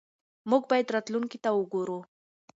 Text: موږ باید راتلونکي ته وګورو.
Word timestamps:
موږ 0.49 0.63
باید 0.71 0.93
راتلونکي 0.95 1.37
ته 1.43 1.49
وګورو. 1.53 1.99